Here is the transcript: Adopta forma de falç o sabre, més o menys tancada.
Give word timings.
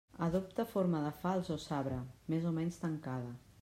Adopta 0.27 0.65
forma 0.65 1.03
de 1.03 1.11
falç 1.19 1.53
o 1.59 1.59
sabre, 1.67 2.03
més 2.35 2.53
o 2.53 2.59
menys 2.61 2.85
tancada. 2.87 3.35